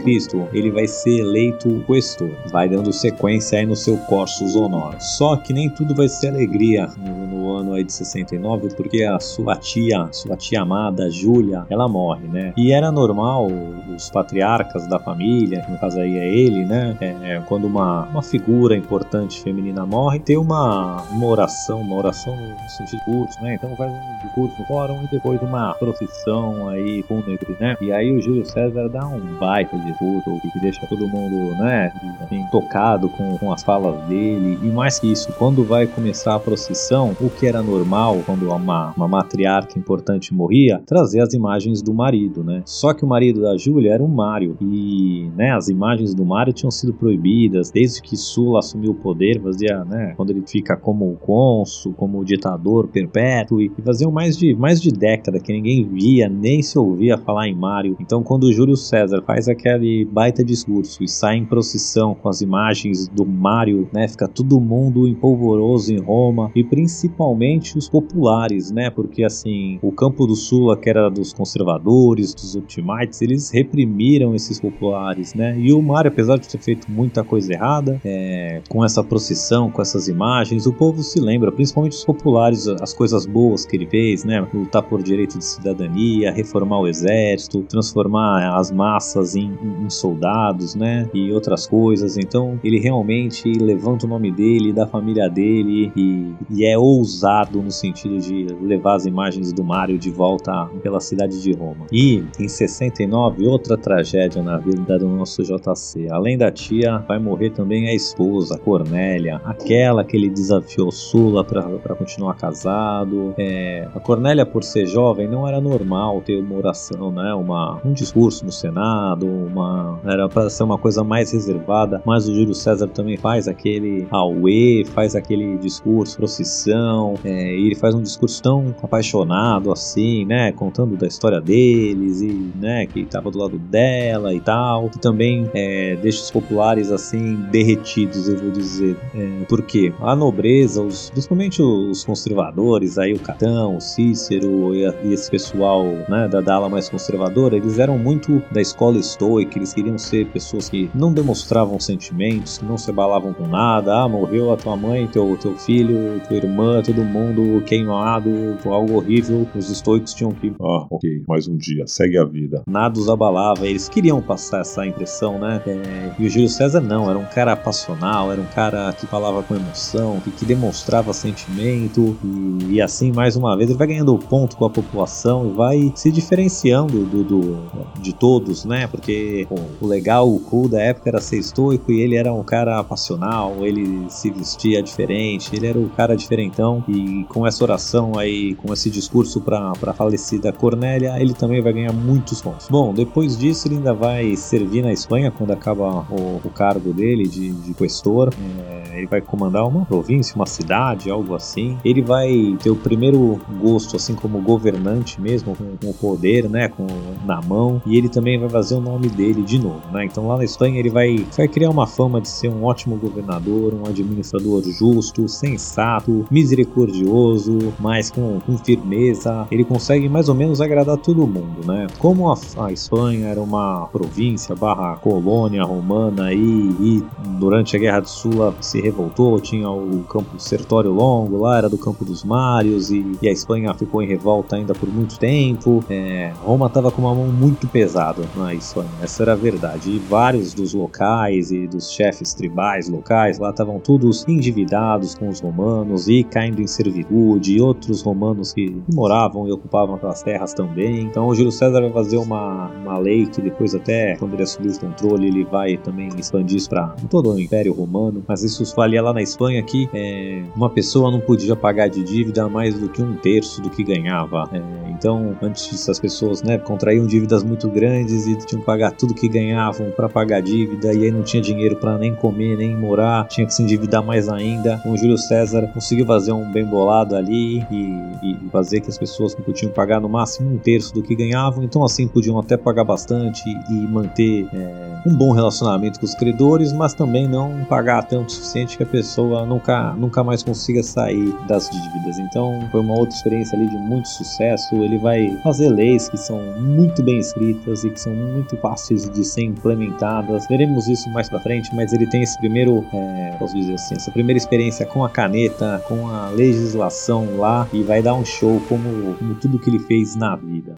[0.52, 1.39] ele vai ser eleito
[1.86, 2.30] questor.
[2.50, 5.00] Vai dando sequência aí no seu Corsus Honor.
[5.00, 9.18] Só que nem tudo vai ser alegria no, no ano aí de 69, porque a
[9.18, 12.52] sua tia, sua tia amada, Júlia, ela morre, né?
[12.56, 13.48] E era normal
[13.94, 16.96] os patriarcas da família, no caso aí é ele, né?
[17.00, 22.36] É, é, quando uma, uma figura importante feminina morre, ter uma, uma oração, uma oração
[22.36, 23.54] no sentido de curso, né?
[23.54, 27.76] Então faz um discurso no fórum e depois uma procissão aí fúnebre, né?
[27.80, 32.44] E aí o Júlio César dá um baita discurso que deixa todo mundo, né, assim,
[32.50, 34.58] tocado com, com as falas dele.
[34.62, 38.92] E mais que isso, quando vai começar a procissão, o que era normal quando uma,
[38.96, 42.62] uma matriarca importante morria, trazer as imagens do marido, né?
[42.64, 46.52] Só que o marido da Júlia era um Mário e, né, as imagens do Mário
[46.52, 51.16] tinham sido proibidas desde que Sula assumiu o poder, fazia, né, quando ele fica como
[51.16, 56.62] cônsul, como ditador perpétuo e faziam mais de mais de década que ninguém via nem
[56.62, 57.96] se ouvia falar em Mário.
[58.00, 62.40] Então, quando o Júlio César faz aquele baita discurso e sai em procissão com as
[62.40, 64.08] imagens do Mário, né?
[64.08, 68.90] Fica todo mundo em polvoroso em Roma e principalmente os populares, né?
[68.90, 74.60] Porque assim, o campo do Sul, que era dos conservadores, dos optimates, eles reprimiram esses
[74.60, 75.58] populares, né?
[75.58, 79.82] E o Mário, apesar de ter feito muita coisa errada, é, com essa procissão, com
[79.82, 84.24] essas imagens, o povo se lembra, principalmente os populares, as coisas boas que ele fez,
[84.24, 84.46] né?
[84.52, 90.99] Lutar por direito de cidadania, reformar o exército, transformar as massas em, em soldados, né?
[91.12, 92.16] E outras coisas.
[92.16, 97.70] Então ele realmente levanta o nome dele, da família dele e, e é ousado no
[97.70, 101.86] sentido de levar as imagens do Mário de volta pela cidade de Roma.
[101.92, 106.08] E em 69, outra tragédia na vida do nosso JC.
[106.10, 111.94] Além da tia, vai morrer também a esposa, Cornélia, aquela que ele desafiou Sula para
[111.94, 113.34] continuar casado.
[113.38, 117.34] É, a Cornélia, por ser jovem, não era normal ter uma oração, né?
[117.34, 122.34] Uma, um discurso no Senado, uma era para ser uma coisa mais reservada, mas o
[122.34, 128.02] Júlio César também faz aquele auê, faz aquele discurso, procissão, é, e ele faz um
[128.02, 133.58] discurso tão apaixonado assim, né, contando da história deles e, né, que estava do lado
[133.58, 139.44] dela e tal, que também é, deixa os populares assim derretidos, eu vou dizer, é,
[139.48, 145.12] porque a nobreza, os, principalmente os conservadores, aí o Catão, o Cícero e, a, e
[145.12, 149.72] esse pessoal, né, da, da ala mais conservadora, eles eram muito da escola estoica, eles
[149.72, 154.02] queriam ser pessoas que não demonstravam sentimentos, que não se abalavam com nada.
[154.02, 158.30] Ah, morreu a tua mãe, teu, teu filho, tua irmã, todo mundo queimado,
[158.64, 159.46] algo horrível.
[159.54, 160.52] Os estoicos tinham que.
[160.60, 162.62] Ah, ok, mais um dia, segue a vida.
[162.68, 165.62] Nada os abalava, eles queriam passar essa impressão, né?
[165.66, 169.42] É, e o Júlio César não, era um cara passional, era um cara que falava
[169.42, 174.16] com emoção, que, que demonstrava sentimento, e, e, assim, mais uma vez, ele vai ganhando
[174.18, 177.60] ponto com a população e vai se diferenciando do, do
[178.00, 178.86] de todos, né?
[178.86, 182.42] Porque pô, o legal, o cool da época era ser estoico e ele era um
[182.42, 188.18] cara passional, ele se vestia diferente, ele era o cara diferentão e com essa oração
[188.18, 192.68] aí, com esse discurso para a falecida Cornélia, ele também vai ganhar muitos pontos.
[192.68, 197.26] Bom, depois disso ele ainda vai servir na Espanha quando acaba o, o cargo dele
[197.26, 198.32] de, de questor.
[198.68, 201.78] É, ele vai comandar uma província, uma cidade, algo assim.
[201.84, 206.68] Ele vai ter o primeiro gosto, assim como governante mesmo, com, com o poder, né,
[206.68, 206.86] com,
[207.24, 207.80] na mão.
[207.86, 210.04] E ele também vai fazer o nome dele de novo, né?
[210.04, 212.94] Então lá na Espanha Espanha ele vai, vai criar uma fama de ser um ótimo
[212.96, 219.46] governador, um administrador justo, sensato, misericordioso, mas com, com firmeza.
[219.50, 221.86] Ele consegue mais ou menos agradar todo mundo, né?
[221.98, 227.02] Como a, a Espanha era uma província barra colônia romana e, e
[227.38, 231.78] durante a Guerra de Sula se revoltou, tinha o campo Sertório Longo lá, era do
[231.78, 235.82] campo dos Mários e, e a Espanha ficou em revolta ainda por muito tempo.
[235.88, 239.90] É, Roma estava com uma mão muito pesada na Espanha, essa era a verdade.
[239.90, 245.40] E vários dos locais e dos chefes tribais locais lá estavam todos endividados com os
[245.40, 251.02] romanos e caindo em servitude e outros romanos que moravam e ocupavam aquelas terras também.
[251.02, 254.70] Então o Júlio César vai fazer uma, uma lei que depois até quando ele assumir
[254.70, 258.22] o controle ele vai também expandir isso para todo o Império Romano.
[258.26, 262.48] Mas isso valia lá na Espanha que é, uma pessoa não podia pagar de dívida
[262.48, 264.48] mais do que um terço do que ganhava.
[264.52, 269.14] É, então antes as pessoas né, contraíam dívidas muito grandes e tinham que pagar tudo
[269.14, 273.26] que ganhavam para pagar dívida e aí não tinha dinheiro para nem comer nem morar,
[273.28, 274.78] tinha que se endividar mais ainda.
[274.80, 278.98] Então, o Júlio César conseguiu fazer um bem bolado ali e, e fazer que as
[278.98, 282.56] pessoas não podiam pagar no máximo um terço do que ganhavam, então assim podiam até
[282.56, 288.02] pagar bastante e manter é, um bom relacionamento com os credores, mas também não pagar
[288.04, 292.18] tanto o suficiente que a pessoa nunca, nunca mais consiga sair das dívidas.
[292.18, 294.74] Então foi uma outra experiência ali de muito sucesso.
[294.76, 299.24] Ele vai fazer leis que são muito bem escritas e que são muito fáceis de
[299.24, 300.19] ser implementadas.
[300.48, 304.10] Veremos isso mais para frente, mas ele tem esse primeiro, é, posso dizer assim, essa
[304.10, 309.14] primeira experiência com a caneta, com a legislação lá e vai dar um show como,
[309.14, 310.76] como tudo que ele fez na vida.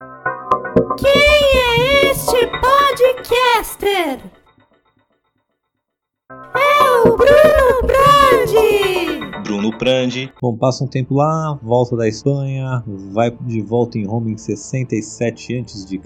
[0.98, 4.20] Quem é este podcaster?
[6.54, 8.91] É o Bruno Brandi!
[9.42, 10.32] Bruno Prandi.
[10.40, 15.58] Bom, passa um tempo lá, volta da Espanha, vai de volta em Roma em 67
[15.58, 16.00] a.C.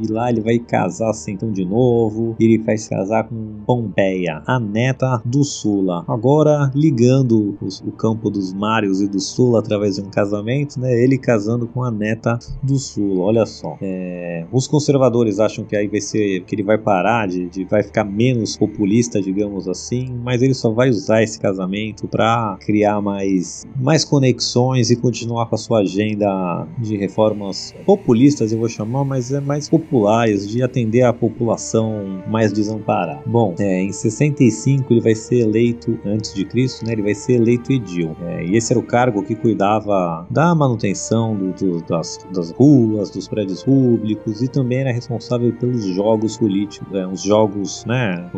[0.00, 2.36] e lá ele vai casar assim, então de novo.
[2.38, 6.04] Ele vai se casar com Pompeia, a neta do Sula.
[6.06, 10.92] Agora ligando os, o campo dos Mários e do Sula através de um casamento, né?
[10.92, 13.24] Ele casando com a neta do Sula.
[13.24, 13.76] Olha só.
[13.80, 17.82] É, os conservadores acham que aí vai ser que ele vai parar de, de vai
[17.82, 23.64] ficar menos populista, digamos assim, mas ele só vai usar esse casamento para criar mais,
[23.80, 29.32] mais conexões e continuar com a sua agenda de reformas populistas, eu vou chamar, mas
[29.32, 33.22] é mais populares, de atender a população mais desamparada.
[33.26, 37.34] Bom, é, em 65 ele vai ser eleito, antes de Cristo, né, ele vai ser
[37.34, 38.16] eleito edil.
[38.22, 43.10] É, e esse era o cargo que cuidava da manutenção do, do, das, das ruas,
[43.10, 48.30] dos prédios públicos e também era responsável pelos jogos políticos, é, os jogos né,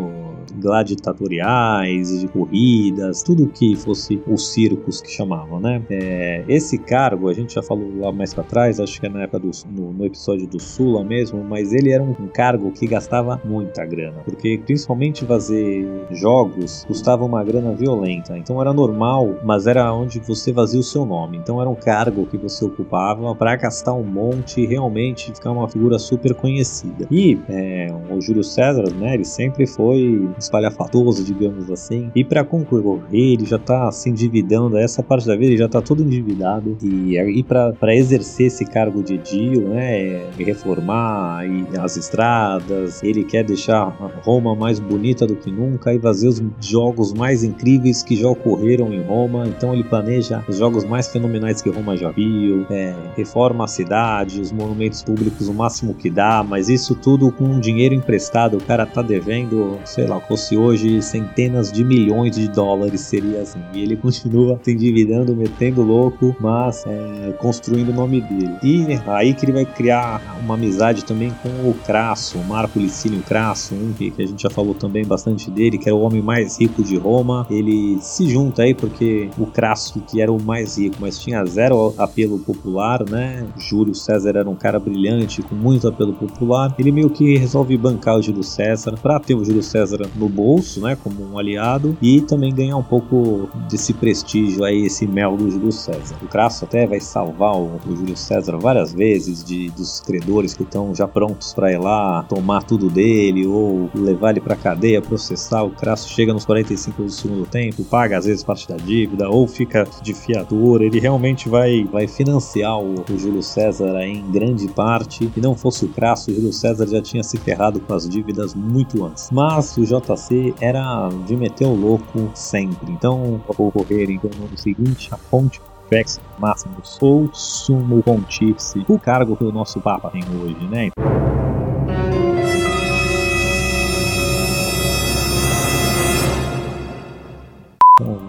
[0.61, 5.82] gladiatoriais, de corridas, tudo que fosse os circos que chamavam, né?
[5.90, 9.22] É, esse cargo, a gente já falou lá mais para trás, acho que é na
[9.22, 13.40] época do no, no, episódio do Sula mesmo, mas ele era um, cargo que gastava
[13.44, 19.92] muita grana, porque principalmente fazer jogos custava uma grana violenta, então era normal, mas era
[19.92, 23.92] onde você fazia o seu nome, então era um cargo que você ocupava para gastar
[23.92, 27.06] um monte e realmente ficar uma figura super conhecida.
[27.10, 32.94] E é, o Júlio César, né, ele sempre foi espalhafatoso, digamos assim, e para concorrer
[33.12, 36.76] ele já tá se endividando, essa parte da vida ele já tá todo endividado.
[36.83, 41.44] E, e para exercer esse cargo de Dio, né, reformar
[41.80, 43.88] as estradas, ele quer deixar
[44.22, 48.92] Roma mais bonita do que nunca e fazer os jogos mais incríveis que já ocorreram
[48.92, 53.64] em Roma, então ele planeja os jogos mais fenomenais que Roma já viu, é, reforma
[53.64, 58.57] a cidade, os monumentos públicos o máximo que dá, mas isso tudo com dinheiro emprestado,
[58.57, 63.61] o cara tá devendo, sei lá, fosse hoje centenas de milhões de dólares seria assim,
[63.72, 68.55] e ele continua se endividando, metendo louco, mas é, construindo o nome dele.
[68.62, 73.75] E aí que ele vai criar uma amizade também com o Crasso, Marco Licínio Crasso,
[73.75, 76.61] um que, que a gente já falou também bastante dele, que era o homem mais
[76.61, 77.47] rico de Roma.
[77.51, 81.94] Ele se junta aí porque o Crasso, que era o mais rico, mas tinha zero
[81.99, 83.47] apelo popular, né?
[83.57, 86.75] Júlio César era um cara brilhante, com muito apelo popular.
[86.79, 90.81] Ele meio que resolve bancar o Júlio César para ter o Júlio César no bolso,
[90.81, 90.97] né?
[91.03, 95.72] Como um aliado e também ganhar um pouco desse prestígio aí, esse mel do Júlio
[95.72, 96.14] César.
[96.22, 100.62] O Crasso até vai salvar o, o Júlio César várias vezes de, dos credores que
[100.62, 105.64] estão já prontos para ir lá tomar tudo dele ou levar ele para cadeia, processar.
[105.64, 109.48] O Crasso chega nos 45 do segundo tempo, paga às vezes parte da dívida ou
[109.48, 110.80] fica de fiador.
[110.80, 115.28] Ele realmente vai, vai financiar o, o Júlio César em grande parte.
[115.34, 118.54] Se não fosse o Crasso, o Júlio César já tinha se ferrado com as dívidas
[118.54, 119.30] muito antes.
[119.32, 122.92] Mas o JC era de meter o louco sempre.
[122.92, 129.37] Então, vou correr então no seguinte, a fonte Vex Máximo Sou Sumo Pontífice, o cargo
[129.37, 130.90] que o nosso Papa tem hoje, né?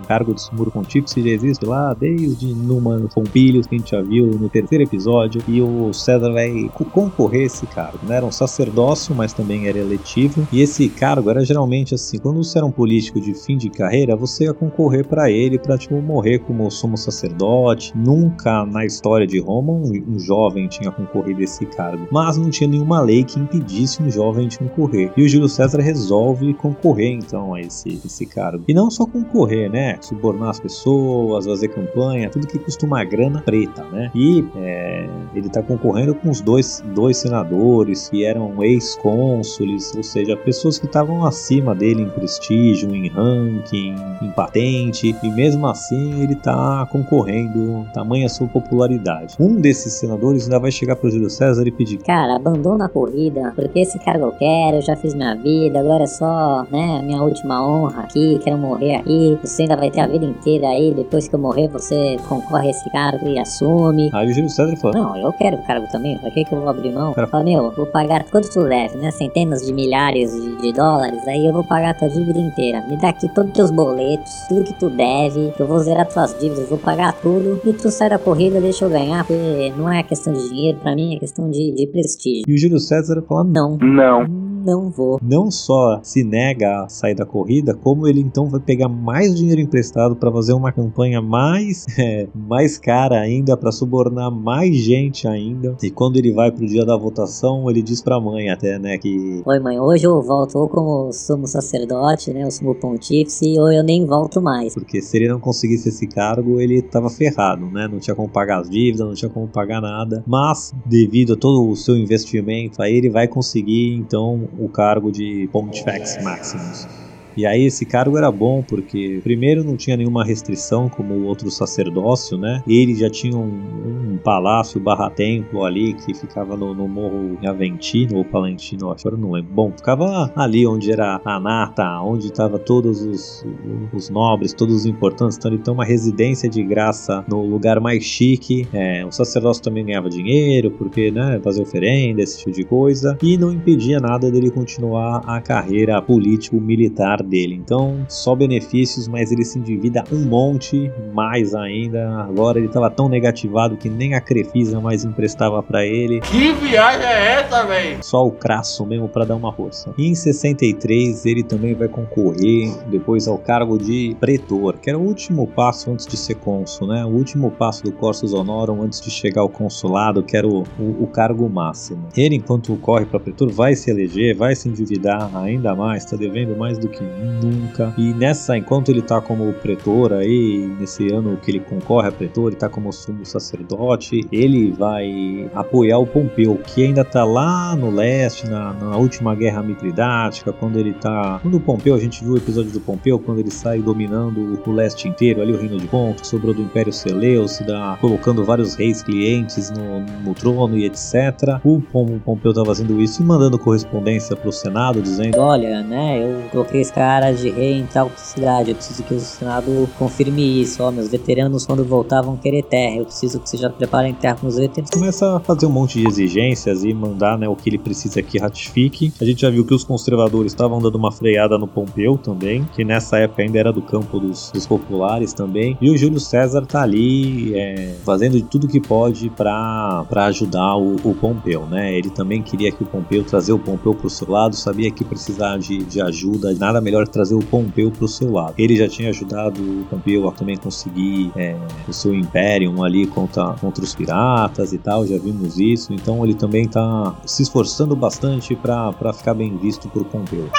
[0.06, 4.28] Cargo de Sumuro Pontífice já existe lá desde Numa Pompílios, que a gente já viu
[4.28, 8.00] no terceiro episódio, e o César vai concorrer a esse cargo.
[8.04, 8.18] Né?
[8.18, 12.58] Era um sacerdócio, mas também era eletivo, e esse cargo era geralmente assim: quando você
[12.58, 16.40] era um político de fim de carreira, você ia concorrer para ele para tipo, morrer
[16.40, 17.94] como sumo sacerdote.
[17.96, 22.50] Nunca na história de Roma um, um jovem tinha concorrido a esse cargo, mas não
[22.50, 25.12] tinha nenhuma lei que impedisse um jovem de concorrer.
[25.16, 28.64] E o Júlio César resolve concorrer então a esse, esse cargo.
[28.68, 29.95] E não só concorrer, né?
[30.02, 34.12] Subornar as pessoas, fazer campanha, tudo que custa uma grana preta, né?
[34.14, 40.36] E é, ele tá concorrendo com os dois, dois senadores que eram ex-cônsules, ou seja,
[40.38, 46.36] pessoas que estavam acima dele em prestígio, em ranking, em patente, e mesmo assim ele
[46.36, 49.36] tá concorrendo, tamanha sua popularidade.
[49.40, 53.54] Um desses senadores ainda vai chegar pro Júlio César e pedir: Cara, abandona a corrida,
[53.56, 57.22] porque esse cargo eu quero, eu já fiz minha vida, agora é só, né, minha
[57.22, 59.38] última honra aqui, quero morrer aqui.
[59.44, 62.72] Você ainda vai ter a vida inteira aí, depois que eu morrer, você concorre a
[62.72, 64.10] esse cargo e assume.
[64.14, 66.60] Aí o Júlio César falou: Não, eu quero o cargo também, pra que, que eu
[66.60, 67.12] vou abrir mão?
[67.12, 69.12] O cara fala: Meu, vou pagar quanto tu deve, né?
[69.12, 72.84] Centenas de milhares de, de dólares, aí eu vou pagar a tua dívida inteira.
[72.88, 76.38] Me dá aqui todos os teus boletos, tudo que tu deve, eu vou zerar tuas
[76.40, 80.04] dívidas, vou pagar tudo e tu sai da corrida, deixa eu ganhar, porque não é
[80.04, 82.44] questão de dinheiro, pra mim é questão de, de prestígio.
[82.48, 83.78] E o Júlio César fala: Não.
[83.78, 84.55] Não.
[84.66, 85.20] Não vou.
[85.22, 89.62] Não só se nega a sair da corrida, como ele então vai pegar mais dinheiro
[89.62, 95.78] emprestado para fazer uma campanha mais, é, mais cara ainda, para subornar mais gente ainda.
[95.84, 99.44] E quando ele vai pro dia da votação, ele diz pra mãe até, né, que.
[99.46, 103.84] Oi, mãe, hoje eu volto ou como sumo sacerdote, né, o sumo pontífice, ou eu
[103.84, 104.74] nem volto mais.
[104.74, 107.88] Porque se ele não conseguisse esse cargo, ele tava ferrado, né?
[107.88, 110.24] Não tinha como pagar as dívidas, não tinha como pagar nada.
[110.26, 115.50] Mas, devido a todo o seu investimento, aí ele vai conseguir, então, o cargo de
[115.52, 116.90] Pontifex Maximus.
[117.38, 121.50] E aí esse cargo era bom porque primeiro não tinha nenhuma restrição como o outro
[121.52, 122.62] sacerdócio, né?
[122.68, 128.18] Ele já tinha um, um palácio barra templo ali que ficava no, no morro Aventino
[128.18, 129.54] ou Palentino, acho eu não lembro.
[129.54, 133.46] Bom, ficava ali onde era a nata, onde estava todos os,
[133.94, 135.38] os nobres, todos os importantes.
[135.38, 138.68] Então ele tem uma residência de graça no lugar mais chique.
[138.74, 143.18] É, o sacerdócio também ganhava dinheiro porque, né, fazer oferenda, esse tipo de coisa.
[143.22, 147.56] E não impedia nada dele continuar a carreira político-militar dele.
[147.56, 152.22] Então, só benefícios, mas ele se endivida um monte mais ainda.
[152.22, 156.22] Agora ele estava tão negativado que nem a Crefisa mais emprestava para ele.
[156.22, 158.04] Que viagem é essa, velho?
[158.04, 159.94] Só o crasso mesmo para dar uma força.
[159.98, 165.02] E em 63 ele também vai concorrer depois ao cargo de pretor, que era o
[165.02, 167.06] último passo antes de ser cônsul, né?
[167.06, 171.04] O último passo do Corsus Honorum antes de chegar ao consulado, que era o, o,
[171.04, 172.08] o cargo máximo.
[172.16, 176.56] Ele, enquanto corre para pretor, vai se eleger, vai se endividar ainda mais, está devendo
[176.56, 177.94] mais do que nunca.
[177.98, 182.50] E nessa, enquanto ele tá como pretor aí, nesse ano que ele concorre a pretor,
[182.50, 187.90] ele tá como sumo sacerdote, ele vai apoiar o Pompeu, que ainda tá lá no
[187.90, 191.40] leste, na, na última guerra mitridática, quando ele tá.
[191.42, 194.72] Quando o Pompeu, a gente viu o episódio do Pompeu, quando ele sai dominando o
[194.72, 199.04] leste inteiro, ali o reino de Ponto, que sobrou do Império Seleucida, colocando vários reis
[199.04, 201.60] clientes no, no trono e etc.
[201.64, 206.82] O Pompeu tá fazendo isso e mandando correspondência pro Senado, dizendo: Olha, né, eu coloquei
[206.82, 207.05] esse cara
[207.36, 208.72] de rei em tal cidade.
[208.72, 210.84] Eu preciso que o Senado confirme isso.
[210.84, 212.98] Ó, meus veteranos, quando voltar, vão querer terra.
[212.98, 214.90] Eu preciso que você já prepare terra com os veteranos.
[214.92, 218.38] Começa a fazer um monte de exigências e mandar né, o que ele precisa que
[218.38, 219.14] ratifique.
[219.20, 222.84] A gente já viu que os conservadores estavam dando uma freada no Pompeu também, que
[222.84, 225.78] nessa época ainda era do campo dos, dos populares também.
[225.82, 230.96] E o Júlio César tá ali é, fazendo de tudo que pode para ajudar o,
[231.04, 231.98] o, Pompeu, né?
[231.98, 235.60] Ele também queria que o Pompeu trazer o Pompeu pro seu lado, sabia que precisava
[235.60, 238.54] de, de ajuda, nada melhor que trazer o Pompeu pro seu lado.
[238.58, 243.54] Ele já tinha ajudado o Pompeu a também conseguir é, o seu Imperium ali contra,
[243.60, 245.92] contra os piratas e tal, já vimos isso.
[245.94, 250.50] Então ele também tá se esforçando bastante para ficar bem visto por Pompeu.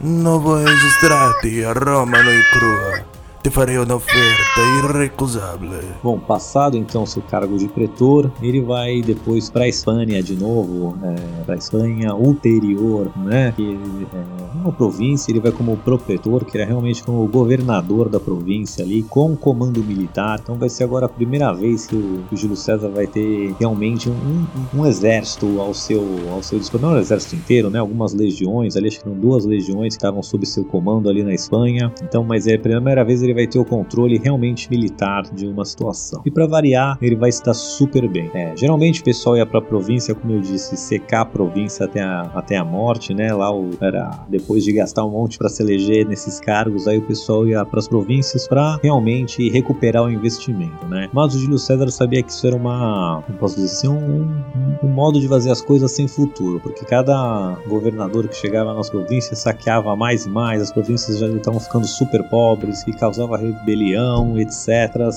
[0.00, 3.19] Novo a Roma noi crua.
[3.42, 5.70] Te farei uma oferta irrecusável.
[6.02, 10.94] Bom, passado então seu cargo de pretor, ele vai depois para a Espanha de novo,
[11.02, 13.54] é, para a Espanha ulterior, né?
[13.56, 13.78] Que
[14.12, 19.02] é uma província, ele vai como propretor, que era realmente como governador da província ali,
[19.04, 20.38] com comando militar.
[20.42, 23.54] Então vai ser agora a primeira vez que o, que o Júlio César vai ter
[23.58, 26.78] realmente um, um, um, exército ao seu, ao seu dispor.
[26.78, 27.78] Não o exército inteiro, né?
[27.78, 31.32] Algumas legiões, ali acho que eram duas legiões que estavam sob seu comando ali na
[31.32, 31.90] Espanha.
[32.02, 35.64] Então, mas é a primeira vez ele vai ter o controle realmente militar de uma
[35.64, 36.22] situação.
[36.24, 38.30] E para variar, ele vai estar super bem.
[38.34, 42.00] É, geralmente o pessoal ia para a província, como eu disse, secar a província até
[42.00, 43.32] a, até a morte, né?
[43.32, 47.02] Lá o, era depois de gastar um monte para se eleger nesses cargos, aí o
[47.02, 51.08] pessoal ia para as províncias para realmente recuperar o investimento, né?
[51.12, 54.86] Mas o Júlio César sabia que isso era uma, como posso dizer assim, um, um,
[54.86, 59.38] um modo de fazer as coisas sem futuro, porque cada governador que chegava nas províncias
[59.38, 64.68] saqueava mais e mais, as províncias já estavam ficando super pobres e causava rebelião, etc.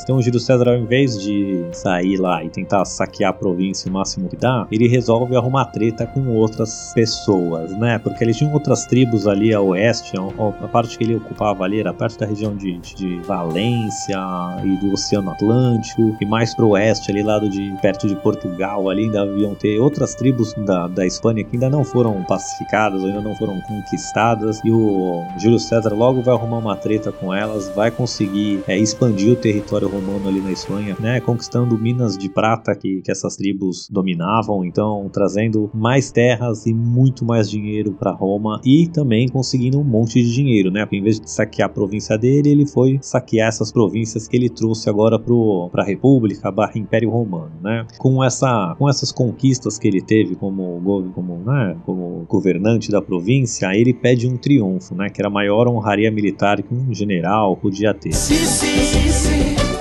[0.04, 3.94] Então o Júlio César, ao invés de sair lá e tentar saquear a província o
[3.94, 8.00] máximo que dá, ele resolve arrumar treta com outras pessoas, né?
[8.00, 11.80] Porque eles tinham outras tribos ali a oeste, a, a parte que ele ocupava ali
[11.80, 14.18] era parte da região de, de Valência
[14.64, 19.04] e do Oceano Atlântico, e mais pro oeste, ali lado de perto de Portugal, ali
[19.04, 23.36] ainda haviam ter outras tribos da, da Espanha que ainda não foram pacificadas, ainda não
[23.36, 28.64] foram conquistadas, e o Júlio César logo vai arrumar uma treta com elas, vai conseguir
[28.68, 31.20] é, expandir o território romano ali na Espanha, né?
[31.22, 37.26] Conquistando minas de prata que, que essas tribos dominavam, então trazendo mais terras e muito
[37.26, 40.86] mais dinheiro para Roma e também conseguindo um monte de dinheiro, né?
[40.86, 44.50] Porque em vez de saquear a província dele, ele foi saquear essas províncias que ele
[44.50, 47.86] trouxe agora para a República, barra Império Romano, né?
[47.98, 50.82] Com essa com essas conquistas que ele teve como
[51.14, 55.10] como, né, como governante da província, ele pede um triunfo, né?
[55.10, 58.14] Que era a maior honraria militar que um general podia ter.
[58.14, 59.73] Sim, sim, sim,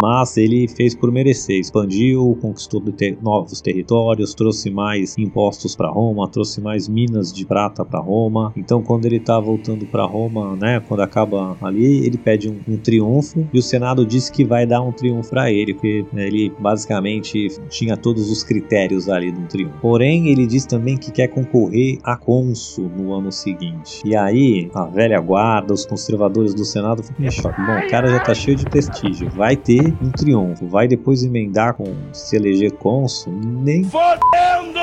[0.00, 6.28] mas ele fez por merecer, expandiu, conquistou ter novos territórios, trouxe mais impostos para Roma,
[6.28, 8.52] trouxe mais minas de prata para Roma.
[8.56, 12.76] Então, quando ele está voltando para Roma, né, quando acaba ali, ele pede um, um,
[12.76, 16.52] triunfo e o Senado disse que vai dar um triunfo para ele, porque né, ele
[16.58, 19.78] basicamente tinha todos os critérios ali um triunfo.
[19.80, 24.00] Porém, ele diz também que quer concorrer a cônsul no ano seguinte.
[24.04, 27.60] E aí, a velha guarda, os conservadores do Senado ficam em choque.
[27.60, 31.74] Bom, o cara já tá cheio de prestígio, vai ter um triunfo, vai depois emendar
[31.74, 33.84] com se eleger cônsul, nem.
[33.84, 34.80] Fodendo!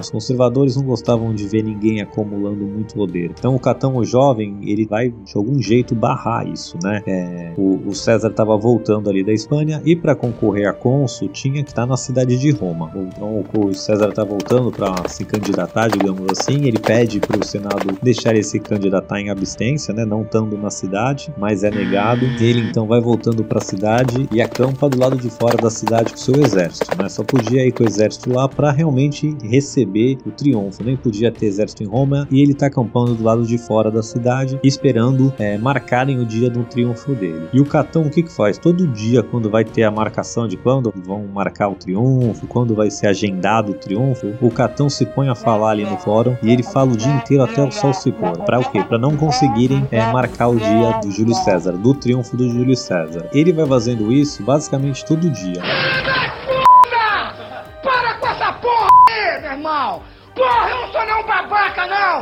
[0.00, 3.30] Os conservadores não gostavam de ver ninguém acumulando muito poder.
[3.38, 7.02] Então o Catão, o jovem, ele vai de algum jeito barrar isso, né?
[7.06, 11.62] É, o, o, César estava voltando ali da Espanha e para concorrer a cônsul tinha
[11.62, 12.90] que estar na cidade de Roma.
[12.94, 16.64] Então o César está voltando para se candidatar, digamos assim.
[16.64, 20.04] Ele pede para o Senado deixar ele se candidatar em abstência, né?
[20.04, 22.24] Não estando na cidade, mas é negado.
[22.40, 26.12] Ele então vai voltando para a cidade e acampa do lado de fora da cidade
[26.12, 27.08] com seu exército, né?
[27.08, 30.84] Só podia ir com o exército lá para realmente receber o triunfo.
[30.84, 34.02] Nem podia ter exército em Roma e ele está acampando do lado de fora da
[34.02, 37.48] cidade, esperando é, marcarem o dia do triunfo dele.
[37.52, 38.58] E o Catão o que que faz?
[38.58, 42.90] Todo dia, quando vai ter a marcação de quando vão marcar o triunfo, quando vai
[42.90, 46.62] ser agendado o triunfo, o Catão se põe a falar ali no fórum e ele
[46.62, 48.36] fala o dia inteiro até o sol se pôr.
[48.44, 48.82] Para o quê?
[48.82, 53.28] Para não conseguirem é, marcar o dia do Júlio César, do triunfo do Júlio César.
[53.32, 55.62] Ele vai fazendo isso basicamente todo dia.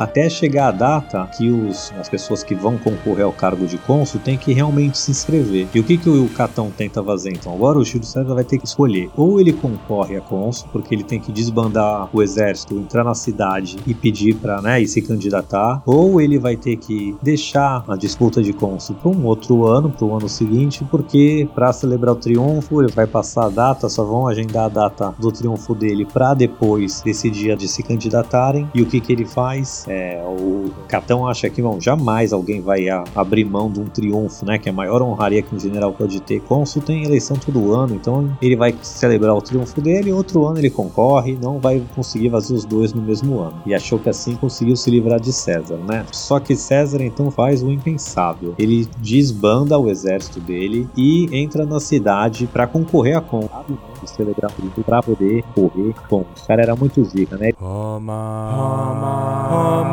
[0.03, 4.19] Até chegar a data que os, as pessoas que vão concorrer ao cargo de cônsul
[4.19, 5.67] têm que realmente se inscrever.
[5.73, 7.53] E o que, que o Catão tenta fazer então?
[7.53, 9.09] Agora o Júlio César vai ter que escolher.
[9.15, 13.77] Ou ele concorre a cônsul, porque ele tem que desbandar o exército, entrar na cidade
[13.87, 15.81] e pedir para né, e se candidatar.
[15.85, 20.05] Ou ele vai ter que deixar a disputa de cônsul para um outro ano, para
[20.05, 24.27] o ano seguinte, porque para celebrar o triunfo ele vai passar a data, só vão
[24.27, 28.69] agendar a data do triunfo dele para depois desse dia de se candidatar candidatarem.
[28.73, 29.85] E o que, que ele faz?
[29.93, 34.43] É, o Catão acha que bom, jamais alguém vai a, abrir mão de um triunfo,
[34.43, 34.57] né?
[34.57, 36.41] Que é a maior honraria que um general pode ter.
[36.41, 40.11] Cônsul tem eleição todo ano, então ele vai celebrar o triunfo dele.
[40.11, 43.61] Outro ano ele concorre, não vai conseguir fazer os dois no mesmo ano.
[43.67, 46.05] E achou que assim conseguiu se livrar de César, né?
[46.11, 48.55] Só que César então faz o impensável.
[48.57, 53.77] Ele desbanda o exército dele e entra na cidade para concorrer a Cônsul
[54.07, 56.21] celebrar o para poder correr com.
[56.21, 57.51] O cara era muito zica, né?
[57.59, 59.83] Roma, Roma,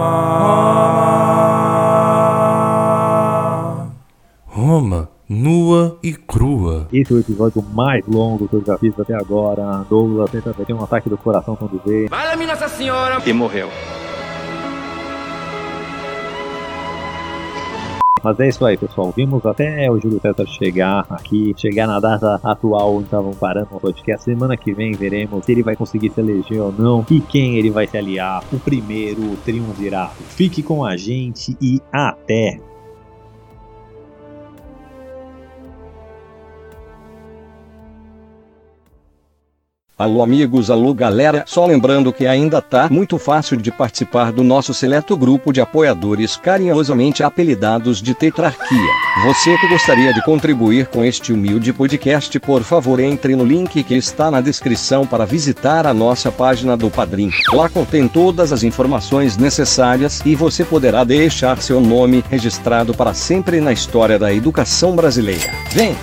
[4.46, 5.08] Roma, Roma.
[5.32, 6.88] Nua e crua.
[6.92, 9.86] Esse é o episódio mais longo que eu já fiz até agora.
[9.88, 12.08] Douglas tenta ter um ataque do coração quando vê.
[12.36, 13.22] Minha Nossa Senhora!
[13.24, 13.68] E morreu.
[18.22, 19.12] Mas é isso aí, pessoal.
[19.16, 23.80] Vimos até o Júlio César chegar aqui, chegar na data atual onde estavam parando o
[23.80, 24.24] podcast.
[24.24, 27.70] Semana que vem veremos se ele vai conseguir se eleger ou não e quem ele
[27.70, 28.42] vai se aliar.
[28.52, 30.22] O primeiro triunvirato.
[30.22, 32.69] Fique com a gente e até!
[40.01, 44.72] Alô amigos, alô galera, só lembrando que ainda tá muito fácil de participar do nosso
[44.72, 48.92] seleto grupo de apoiadores carinhosamente apelidados de Tetrarquia.
[49.26, 53.94] Você que gostaria de contribuir com este humilde podcast, por favor entre no link que
[53.94, 57.30] está na descrição para visitar a nossa página do Padrim.
[57.53, 63.61] Lá contém todas as informações necessárias e você poderá deixar seu nome registrado para sempre
[63.61, 65.53] na história da educação brasileira.
[65.72, 65.94] Vem!